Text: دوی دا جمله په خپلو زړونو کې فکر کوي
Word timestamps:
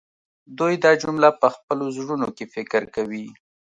دوی 0.59 0.73
دا 0.83 0.91
جمله 1.01 1.29
په 1.41 1.47
خپلو 1.55 1.85
زړونو 1.97 2.27
کې 2.37 2.45
فکر 2.53 2.81
کوي 2.95 3.25